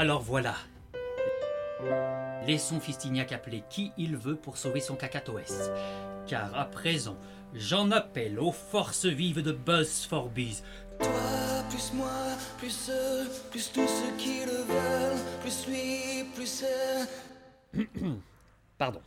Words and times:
Alors 0.00 0.22
voilà. 0.22 0.54
Laissons 2.46 2.80
Fistignac 2.80 3.32
appeler 3.32 3.62
qui 3.68 3.92
il 3.98 4.16
veut 4.16 4.34
pour 4.34 4.56
sauver 4.56 4.80
son 4.80 4.96
cacatoès. 4.96 5.70
Car 6.26 6.58
à 6.58 6.64
présent, 6.64 7.18
j'en 7.52 7.90
appelle 7.90 8.40
aux 8.40 8.50
forces 8.50 9.04
vives 9.04 9.42
de 9.42 9.52
Buzz 9.52 10.06
for 10.06 10.30
Bees. 10.30 10.62
Toi, 11.00 11.10
plus 11.68 11.92
moi, 11.92 12.08
plus 12.56 12.88
eux, 12.88 13.28
plus 13.50 13.70
tous 13.70 13.86
ceux 13.86 14.16
qui 14.16 14.40
le 14.46 14.62
veulent, 14.62 15.20
plus 15.42 15.66
lui, 15.66 16.24
plus 16.34 16.64
elle. 17.74 17.86
Pardon. 18.78 19.02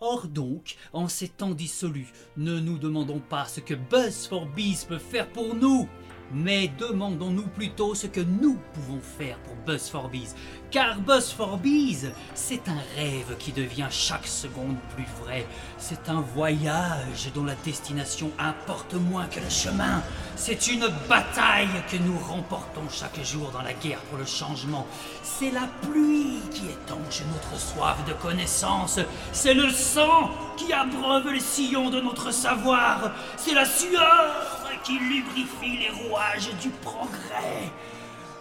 Or 0.00 0.28
donc, 0.28 0.76
en 0.94 1.08
ces 1.08 1.28
temps 1.28 1.50
dissolus, 1.50 2.10
ne 2.38 2.58
nous 2.58 2.78
demandons 2.78 3.20
pas 3.20 3.44
ce 3.44 3.60
que 3.60 3.74
Buzz 3.74 4.26
for 4.28 4.46
Bees 4.46 4.86
peut 4.88 4.96
faire 4.96 5.28
pour 5.28 5.54
nous, 5.54 5.86
mais 6.32 6.70
demandons-nous 6.78 7.48
plutôt 7.48 7.94
ce 7.94 8.06
que 8.06 8.20
nous 8.20 8.58
pouvons 8.74 9.00
faire 9.00 9.38
pour 9.38 9.54
Buzz 9.66 9.88
for 9.88 10.08
Bees. 10.08 10.34
Car 10.70 11.00
Buzz 11.00 11.32
for 11.32 11.58
Bees, 11.58 12.12
c'est 12.34 12.68
un 12.68 12.78
rêve 12.96 13.36
qui 13.38 13.52
devient 13.52 13.88
chaque 13.90 14.26
seconde 14.26 14.76
plus 14.94 15.06
vrai. 15.22 15.46
C'est 15.78 16.08
un 16.08 16.20
voyage 16.20 17.30
dont 17.34 17.44
la 17.44 17.56
destination 17.56 18.30
importe 18.38 18.94
moins 18.94 19.26
que 19.26 19.40
le 19.40 19.50
chemin. 19.50 20.02
C'est 20.36 20.68
une 20.68 20.88
bataille 21.08 21.68
que 21.90 21.96
nous 21.96 22.18
remportons 22.18 22.88
chaque 22.88 23.22
jour 23.24 23.50
dans 23.50 23.62
la 23.62 23.72
guerre 23.72 24.00
pour 24.02 24.18
le 24.18 24.26
changement. 24.26 24.86
C'est 25.22 25.50
la 25.50 25.68
pluie 25.82 26.38
qui 26.52 26.66
étanche 26.66 27.22
notre 27.34 27.60
soif 27.60 27.96
de 28.06 28.12
connaissance. 28.12 29.00
C'est 29.32 29.54
le 29.54 29.70
sang 29.70 30.30
qui 30.56 30.72
abreuve 30.72 31.32
les 31.32 31.40
sillons 31.40 31.90
de 31.90 32.00
notre 32.00 32.32
savoir. 32.32 33.12
C'est 33.36 33.54
la 33.54 33.64
sueur 33.64 34.59
qui 34.84 34.98
lubrifie 34.98 35.78
les 35.78 35.90
rouages 35.90 36.50
du 36.60 36.70
progrès. 36.70 37.70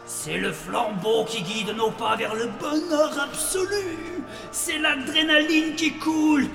C'est 0.06 0.38
le 0.38 0.52
flambeau 0.52 1.26
qui 1.26 1.44
guide 1.44 1.76
nos 1.76 1.92
pas 1.92 2.16
vers 2.16 2.34
le 2.34 2.48
bonheur 2.48 3.20
absolu. 3.20 4.24
C'est 4.52 4.80
l'adrénaline 4.80 5.76
qui 5.76 5.94
coule. 6.00 6.50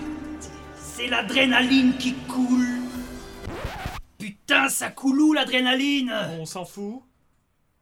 C'est 0.76 1.06
l'adrénaline 1.06 1.96
qui 1.96 2.14
coule. 2.14 2.80
Putain, 4.18 4.68
ça 4.68 4.90
coule 4.90 5.20
où 5.20 5.32
l'adrénaline? 5.32 6.12
On 6.40 6.46
s'en 6.46 6.64
fout 6.64 7.02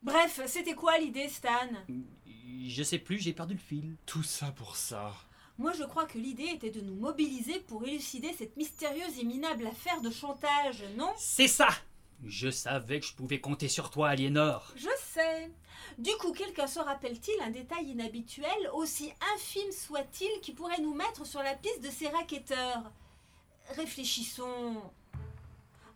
Bref, 0.02 0.40
c'était 0.46 0.74
quoi 0.74 0.98
l'idée, 0.98 1.28
Stan? 1.28 1.50
Je 2.66 2.82
sais 2.82 2.98
plus, 2.98 3.18
j'ai 3.18 3.32
perdu 3.32 3.54
le 3.54 3.60
fil. 3.60 3.96
Tout 4.04 4.22
ça 4.22 4.52
pour 4.52 4.76
ça. 4.76 5.12
Moi, 5.58 5.72
je 5.78 5.84
crois 5.84 6.06
que 6.06 6.18
l'idée 6.18 6.50
était 6.54 6.70
de 6.70 6.80
nous 6.80 6.94
mobiliser 6.94 7.60
pour 7.68 7.84
élucider 7.84 8.32
cette 8.36 8.56
mystérieuse 8.56 9.18
et 9.20 9.24
minable 9.24 9.66
affaire 9.66 10.00
de 10.00 10.10
chantage, 10.10 10.82
non? 10.96 11.10
C'est 11.16 11.48
ça 11.48 11.68
Je 12.24 12.50
savais 12.50 13.00
que 13.00 13.06
je 13.06 13.14
pouvais 13.14 13.40
compter 13.40 13.68
sur 13.68 13.90
toi, 13.90 14.10
Aliénor. 14.10 14.72
Je 14.76 14.88
sais. 15.00 15.50
Du 15.98 16.10
coup, 16.12 16.32
quelqu'un 16.32 16.66
se 16.66 16.78
rappelle-t-il 16.78 17.42
un 17.42 17.50
détail 17.50 17.90
inhabituel, 17.90 18.70
aussi 18.74 19.12
infime 19.34 19.72
soit-il, 19.72 20.40
qui 20.40 20.52
pourrait 20.52 20.80
nous 20.80 20.94
mettre 20.94 21.26
sur 21.26 21.42
la 21.42 21.54
piste 21.54 21.82
de 21.82 21.90
ces 21.90 22.08
racketteurs 22.08 22.92
Réfléchissons. 23.76 24.82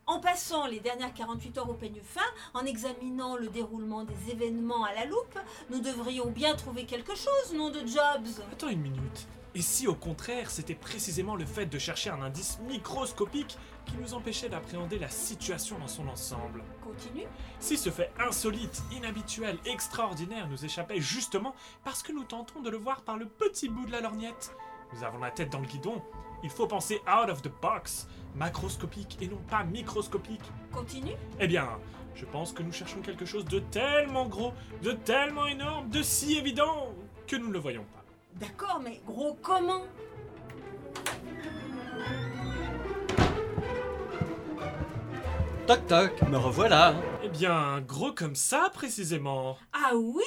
En 0.09 0.21
passant 0.21 0.67
les 0.67 0.79
dernières 0.79 1.13
48 1.13 1.57
heures 1.57 1.69
au 1.69 1.73
peigne 1.73 1.99
fin, 2.01 2.21
en 2.53 2.65
examinant 2.65 3.35
le 3.35 3.49
déroulement 3.49 4.05
des 4.05 4.31
événements 4.31 4.85
à 4.85 4.93
la 4.93 5.03
loupe, 5.03 5.37
nous 5.69 5.81
devrions 5.81 6.31
bien 6.31 6.55
trouver 6.55 6.85
quelque 6.85 7.13
chose, 7.13 7.53
nom 7.53 7.71
de 7.71 7.79
Jobs? 7.79 8.41
Attends 8.53 8.69
une 8.69 8.79
minute. 8.79 9.27
Et 9.53 9.61
si 9.61 9.85
au 9.85 9.95
contraire 9.95 10.49
c'était 10.49 10.75
précisément 10.75 11.35
le 11.35 11.45
fait 11.45 11.65
de 11.65 11.77
chercher 11.77 12.09
un 12.09 12.21
indice 12.21 12.57
microscopique 12.69 13.57
qui 13.85 13.97
nous 13.97 14.13
empêchait 14.13 14.47
d'appréhender 14.47 14.97
la 14.97 15.09
situation 15.09 15.77
dans 15.77 15.89
son 15.89 16.07
ensemble? 16.07 16.63
Continue. 16.85 17.27
Si 17.59 17.75
ce 17.75 17.89
fait 17.89 18.13
insolite, 18.17 18.83
inhabituel, 18.93 19.57
extraordinaire 19.65 20.47
nous 20.47 20.63
échappait 20.63 21.01
justement 21.01 21.53
parce 21.83 22.01
que 22.01 22.13
nous 22.13 22.23
tentons 22.23 22.61
de 22.61 22.69
le 22.69 22.77
voir 22.77 23.01
par 23.01 23.17
le 23.17 23.25
petit 23.25 23.67
bout 23.67 23.85
de 23.85 23.91
la 23.91 23.99
lorgnette 23.99 24.55
Nous 24.93 25.03
avons 25.03 25.19
la 25.19 25.31
tête 25.31 25.51
dans 25.51 25.59
le 25.59 25.67
guidon. 25.67 26.01
Il 26.43 26.49
faut 26.49 26.67
penser 26.67 27.01
out 27.07 27.29
of 27.29 27.41
the 27.41 27.51
box, 27.61 28.07
macroscopique 28.35 29.17
et 29.21 29.27
non 29.27 29.41
pas 29.49 29.63
microscopique. 29.63 30.51
Continue. 30.71 31.15
Eh 31.39 31.47
bien, 31.47 31.67
je 32.15 32.25
pense 32.25 32.51
que 32.51 32.63
nous 32.63 32.71
cherchons 32.71 33.01
quelque 33.01 33.25
chose 33.25 33.45
de 33.45 33.59
tellement 33.59 34.27
gros, 34.27 34.53
de 34.81 34.91
tellement 34.91 35.47
énorme, 35.47 35.89
de 35.89 36.01
si 36.01 36.37
évident 36.37 36.93
que 37.27 37.35
nous 37.35 37.47
ne 37.47 37.53
le 37.53 37.59
voyons 37.59 37.85
pas. 37.93 38.03
D'accord, 38.35 38.79
mais 38.83 39.01
gros 39.05 39.37
comment? 39.41 39.83
Toc 45.65 45.85
toc, 45.87 46.21
me 46.29 46.37
revoilà. 46.37 46.95
Eh 47.23 47.29
bien, 47.29 47.81
gros 47.81 48.13
comme 48.13 48.35
ça 48.35 48.69
précisément. 48.73 49.57
Ah 49.73 49.91
oui 49.95 50.23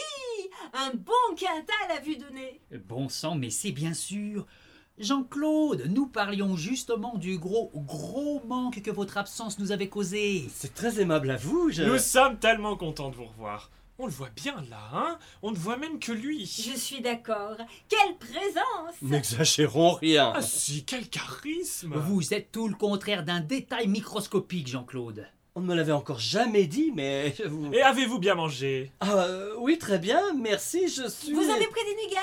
Un 0.73 0.93
bon 0.95 1.35
quintal 1.37 1.97
à 1.97 2.01
vue 2.01 2.17
de 2.17 2.27
nez 2.33 2.61
Bon 2.87 3.09
sang, 3.09 3.35
mais 3.35 3.51
c'est 3.51 3.73
bien 3.73 3.95
sûr. 3.95 4.47
Jean-Claude, 4.99 5.87
nous 5.89 6.07
parlions 6.07 6.57
justement 6.57 7.17
du 7.17 7.39
gros, 7.39 7.71
gros 7.75 8.43
manque 8.47 8.83
que 8.83 8.91
votre 8.91 9.17
absence 9.17 9.59
nous 9.59 9.73
avait 9.73 9.89
causé. 9.89 10.47
C'est 10.55 10.75
très 10.75 11.01
aimable 11.01 11.31
à 11.31 11.37
vous, 11.37 11.71
je... 11.71 11.83
Nous 11.83 11.99
sommes 11.99 12.39
tellement 12.39 12.77
contents 12.77 13.11
de 13.11 13.17
vous 13.17 13.25
revoir. 13.25 13.71
On 13.99 14.07
le 14.07 14.13
voit 14.13 14.31
bien 14.35 14.57
là, 14.71 14.91
hein? 14.95 15.19
On 15.43 15.51
ne 15.51 15.57
voit 15.57 15.77
même 15.77 15.99
que 15.99 16.13
lui. 16.13 16.47
Je 16.47 16.77
suis 16.79 17.01
d'accord. 17.03 17.57
Quelle 17.89 18.17
présence 18.19 19.03
N'exagérons 19.03 19.93
rien. 19.93 20.33
Ah 20.35 20.43
si, 20.43 20.85
quel 20.85 21.09
charisme 21.09 21.95
Vous 21.97 22.33
êtes 22.33 22.53
tout 22.53 22.69
le 22.69 22.75
contraire 22.75 23.25
d'un 23.25 23.41
détail 23.41 23.89
microscopique, 23.89 24.69
Jean-Claude. 24.69 25.27
On 25.61 25.63
ne 25.63 25.69
me 25.69 25.75
l'avait 25.75 25.93
encore 25.93 26.19
jamais 26.19 26.65
dit, 26.65 26.91
mais... 26.95 27.35
vous- 27.47 27.71
Et 27.75 27.83
avez-vous 27.83 28.19
bien 28.19 28.35
mangé? 28.35 28.93
Ah, 29.01 29.13
euh, 29.13 29.53
oui, 29.59 29.77
très 29.77 29.99
bien, 29.99 30.19
merci, 30.35 30.89
je 30.89 31.07
suis... 31.07 31.35
Vous 31.35 31.51
avez 31.51 31.67
pris 31.67 31.83
des 31.85 32.03
nuggets? 32.03 32.17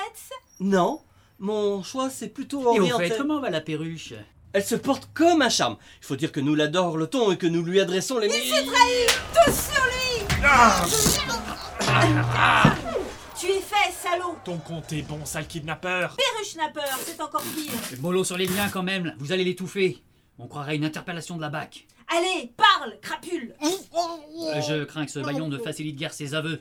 Non, 0.58 1.00
mon 1.38 1.84
choix 1.84 2.10
c'est 2.10 2.30
plutôt 2.30 2.62
Et 2.62 2.64
au 2.64 2.82
orienté. 2.82 3.10
fait, 3.10 3.16
comment 3.16 3.38
va 3.38 3.50
la 3.50 3.60
perruche? 3.60 4.12
Elle 4.52 4.64
se 4.64 4.74
porte 4.74 5.08
comme 5.14 5.40
un 5.40 5.50
charme. 5.50 5.76
Il 6.02 6.06
faut 6.06 6.16
dire 6.16 6.32
que 6.32 6.40
nous 6.40 6.56
l'adorons 6.56 7.30
et 7.30 7.38
que 7.38 7.46
nous 7.46 7.62
lui 7.62 7.78
adressons 7.78 8.18
les... 8.18 8.26
Il 8.26 8.32
s'est 8.32 8.64
trahi 8.66 9.06
Tous 9.46 9.52
sur 9.52 9.84
lui 9.84 10.26
Tu 13.38 13.46
es 13.46 13.60
fait, 13.60 13.92
salaud 13.92 14.34
Ton 14.44 14.58
compte 14.58 14.92
est 14.92 15.02
bon, 15.02 15.24
sale 15.24 15.46
kidnappeur 15.46 16.16
Perruche 16.16 16.56
nappeur, 16.56 16.98
c'est 17.06 17.20
encore 17.20 17.42
pire 17.54 17.70
Mollo 18.00 18.24
sur 18.24 18.36
les 18.36 18.46
liens 18.46 18.68
quand 18.68 18.82
même, 18.82 19.14
vous 19.20 19.30
allez 19.30 19.44
l'étouffer. 19.44 20.02
On 20.40 20.48
croirait 20.48 20.74
une 20.74 20.84
interpellation 20.84 21.36
de 21.36 21.40
la 21.42 21.50
BAC. 21.50 21.86
Allez, 22.08 22.52
parle, 22.56 22.98
crapule 23.00 23.54
Je 23.60 24.84
crains 24.84 25.04
que 25.04 25.10
ce 25.10 25.18
baillon 25.18 25.48
ne 25.48 25.58
facilite 25.58 25.96
guère 25.96 26.12
ses 26.14 26.34
aveux. 26.34 26.60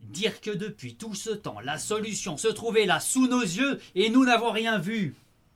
Dire 0.00 0.40
que 0.40 0.50
depuis 0.50 0.94
tout 0.94 1.14
ce 1.14 1.30
temps, 1.30 1.60
la 1.60 1.78
solution 1.78 2.38
se 2.38 2.48
trouvait 2.48 2.86
là, 2.86 3.00
sous 3.00 3.26
nos 3.26 3.42
yeux, 3.42 3.78
et 3.94 4.08
nous 4.08 4.24
n'avons 4.24 4.50
rien 4.50 4.78
vu. 4.78 5.14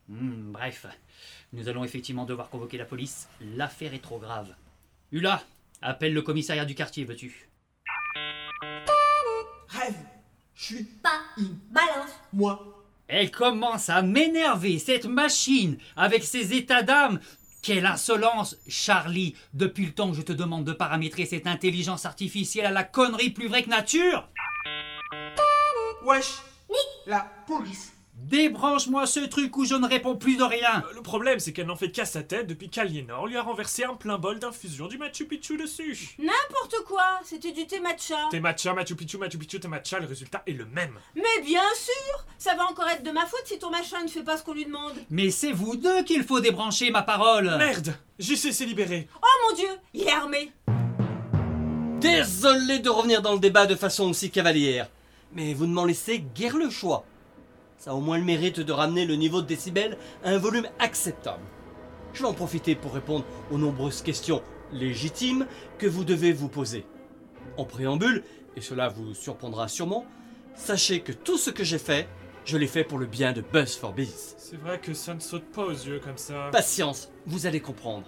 Hmm, 0.08 0.52
bref, 0.52 0.86
nous 1.54 1.68
allons 1.68 1.84
effectivement 1.84 2.26
devoir 2.26 2.50
convoquer 2.50 2.76
la 2.76 2.84
police. 2.84 3.28
L'affaire 3.40 3.94
est 3.94 4.02
trop 4.02 4.18
grave. 4.18 4.54
Hula, 5.12 5.42
appelle 5.80 6.12
le 6.12 6.22
commissariat 6.22 6.66
du 6.66 6.74
quartier, 6.74 7.04
veux-tu? 7.04 7.48
Rêve, 9.68 9.94
je 10.54 10.64
suis 10.64 10.84
Pas 10.84 11.22
balance 11.70 12.10
moi. 12.32 12.84
Elle 13.08 13.30
commence 13.30 13.88
à 13.88 14.02
m'énerver, 14.02 14.78
cette 14.78 15.06
machine, 15.06 15.78
avec 15.96 16.24
ses 16.24 16.54
états 16.54 16.82
d'âme. 16.82 17.20
Quelle 17.64 17.86
insolence, 17.86 18.58
Charlie, 18.68 19.34
depuis 19.54 19.86
le 19.86 19.92
temps 19.92 20.10
que 20.10 20.16
je 20.18 20.20
te 20.20 20.32
demande 20.32 20.66
de 20.66 20.74
paramétrer 20.74 21.24
cette 21.24 21.46
intelligence 21.46 22.04
artificielle 22.04 22.66
à 22.66 22.70
la 22.70 22.84
connerie 22.84 23.30
plus 23.30 23.48
vraie 23.48 23.62
que 23.62 23.70
nature. 23.70 24.28
Wesh, 26.04 26.42
la 27.06 27.26
police. 27.46 27.93
Débranche-moi 28.28 29.06
ce 29.06 29.20
truc 29.20 29.54
où 29.58 29.66
je 29.66 29.74
ne 29.74 29.86
réponds 29.86 30.16
plus 30.16 30.36
de 30.36 30.42
rien. 30.42 30.82
Euh, 30.90 30.94
Le 30.94 31.02
problème, 31.02 31.38
c'est 31.38 31.52
qu'elle 31.52 31.66
n'en 31.66 31.76
fait 31.76 31.90
qu'à 31.90 32.06
sa 32.06 32.22
tête 32.22 32.46
depuis 32.46 32.70
qu'Aliénor 32.70 33.26
lui 33.26 33.36
a 33.36 33.42
renversé 33.42 33.84
un 33.84 33.94
plein 33.94 34.16
bol 34.16 34.38
d'infusion 34.38 34.86
du 34.86 34.96
Machu 34.96 35.26
Picchu 35.26 35.58
dessus. 35.58 36.16
N'importe 36.18 36.76
quoi, 36.86 37.04
c'était 37.22 37.52
du 37.52 37.66
thé 37.66 37.80
matcha 37.80 38.16
T'es 38.30 38.40
matcha, 38.40 38.72
Machu 38.72 38.96
Picchu, 38.96 39.18
Machu 39.18 39.36
Picchu, 39.36 39.60
t'es 39.60 39.68
matcha, 39.68 39.98
le 39.98 40.06
résultat 40.06 40.42
est 40.46 40.52
le 40.52 40.64
même. 40.64 40.98
Mais 41.14 41.42
bien 41.44 41.60
sûr 41.76 42.24
Ça 42.38 42.54
va 42.54 42.64
encore 42.64 42.88
être 42.88 43.02
de 43.02 43.10
ma 43.10 43.26
faute 43.26 43.42
si 43.44 43.58
ton 43.58 43.68
machin 43.70 44.02
ne 44.02 44.08
fait 44.08 44.22
pas 44.24 44.38
ce 44.38 44.42
qu'on 44.42 44.54
lui 44.54 44.64
demande 44.64 44.94
Mais 45.10 45.30
c'est 45.30 45.52
vous 45.52 45.76
deux 45.76 46.02
qu'il 46.04 46.24
faut 46.24 46.40
débrancher, 46.40 46.90
ma 46.90 47.02
parole. 47.02 47.54
Merde 47.58 47.94
JC 48.18 48.52
s'est 48.52 48.64
libéré. 48.64 49.06
Oh 49.22 49.48
mon 49.50 49.56
dieu, 49.56 49.68
il 49.92 50.02
est 50.08 50.12
armé 50.12 50.50
Désolé 52.00 52.78
de 52.80 52.88
revenir 52.90 53.22
dans 53.22 53.32
le 53.34 53.38
débat 53.38 53.66
de 53.66 53.74
façon 53.74 54.08
aussi 54.10 54.30
cavalière. 54.30 54.88
Mais 55.32 55.52
vous 55.54 55.66
ne 55.66 55.72
m'en 55.74 55.84
laissez 55.84 56.20
guère 56.34 56.56
le 56.56 56.70
choix. 56.70 57.04
Ça 57.78 57.90
a 57.90 57.94
au 57.94 58.00
moins 58.00 58.18
le 58.18 58.24
mérite 58.24 58.60
de 58.60 58.72
ramener 58.72 59.04
le 59.04 59.16
niveau 59.16 59.42
de 59.42 59.46
décibels 59.46 59.98
à 60.22 60.30
un 60.30 60.38
volume 60.38 60.68
acceptable. 60.78 61.42
Je 62.12 62.20
vais 62.20 62.28
en 62.28 62.32
profiter 62.32 62.74
pour 62.74 62.94
répondre 62.94 63.24
aux 63.50 63.58
nombreuses 63.58 64.02
questions 64.02 64.42
légitimes 64.72 65.46
que 65.78 65.86
vous 65.86 66.04
devez 66.04 66.32
vous 66.32 66.48
poser. 66.48 66.86
En 67.56 67.64
préambule, 67.64 68.22
et 68.56 68.60
cela 68.60 68.88
vous 68.88 69.14
surprendra 69.14 69.68
sûrement, 69.68 70.06
sachez 70.54 71.00
que 71.00 71.12
tout 71.12 71.36
ce 71.36 71.50
que 71.50 71.64
j'ai 71.64 71.78
fait, 71.78 72.08
je 72.44 72.56
l'ai 72.56 72.66
fait 72.66 72.84
pour 72.84 72.98
le 72.98 73.06
bien 73.06 73.32
de 73.32 73.40
Buzz 73.40 73.74
for 73.74 73.92
Bees. 73.92 74.34
C'est 74.38 74.60
vrai 74.60 74.78
que 74.78 74.94
ça 74.94 75.14
ne 75.14 75.20
saute 75.20 75.44
pas 75.52 75.64
aux 75.64 75.70
yeux 75.70 76.00
comme 76.02 76.18
ça. 76.18 76.50
Patience, 76.52 77.10
vous 77.26 77.46
allez 77.46 77.60
comprendre. 77.60 78.06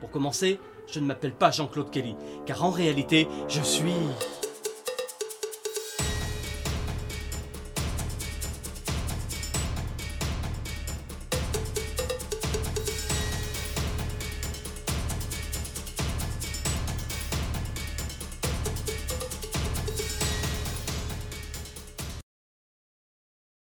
Pour 0.00 0.10
commencer, 0.10 0.58
je 0.86 1.00
ne 1.00 1.06
m'appelle 1.06 1.34
pas 1.34 1.50
Jean-Claude 1.50 1.90
Kelly, 1.90 2.16
car 2.46 2.64
en 2.64 2.70
réalité, 2.70 3.26
je 3.48 3.60
suis... 3.62 3.94